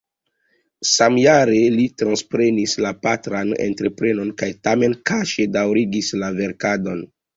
[0.91, 7.07] Samjare li transprenis la patran entreprenon kaj tamen kaŝe daŭrigis la verkadon.